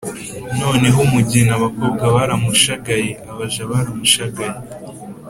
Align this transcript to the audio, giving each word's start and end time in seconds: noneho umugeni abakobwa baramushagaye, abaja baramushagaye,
noneho 0.59 0.97
umugeni 1.07 1.51
abakobwa 1.57 2.03
baramushagaye, 2.15 3.11
abaja 3.31 3.61
baramushagaye, 3.71 4.57